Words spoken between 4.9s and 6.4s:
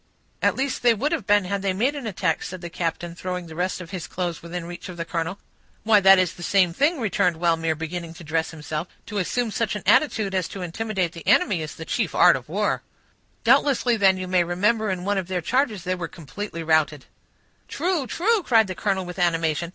the colonel. "Why, that is